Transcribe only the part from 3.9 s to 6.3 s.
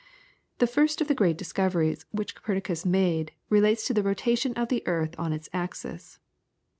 the rotation of the earth on its axis.